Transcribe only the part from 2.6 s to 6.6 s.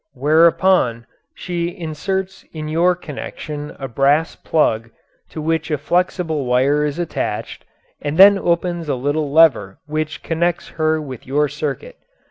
your connection a brass plug to which a flexible